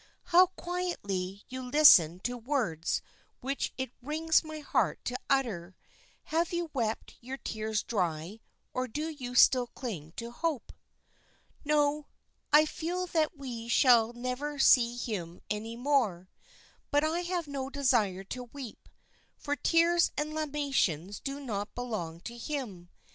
[0.33, 3.03] "How quietly you listen to words
[3.39, 5.75] which it wrings my heart to utter.
[6.33, 8.39] Have you wept your tears dry,
[8.73, 10.73] or do you still cling to hope?"
[11.63, 12.07] "No,
[12.51, 16.31] I feel that we shall never see him any more;
[16.89, 18.89] but I have no desire to weep,
[19.37, 22.89] for tears and lamentations do not belong to him.